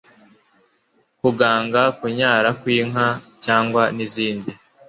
[1.21, 3.07] kuganga kunyara kw'inka
[3.43, 4.51] cyangwa n'izindi